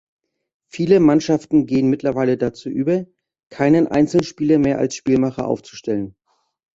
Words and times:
Viele 0.67 0.99
Mannschaften 0.99 1.67
gehen 1.67 1.87
mittlerweile 1.87 2.35
dazu 2.35 2.69
über, 2.69 3.05
keinen 3.51 3.85
Einzelspieler 3.85 4.57
mehr 4.57 4.79
als 4.79 4.95
Spielmacher 4.95 5.47
aufzustellen. 5.47 6.15